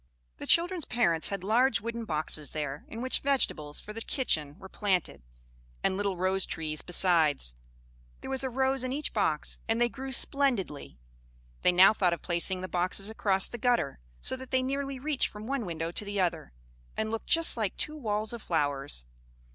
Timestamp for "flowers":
18.41-19.05